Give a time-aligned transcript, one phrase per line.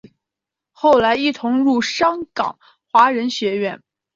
[0.71, 2.57] 后来一同入读香港
[2.91, 3.83] 华仁书院。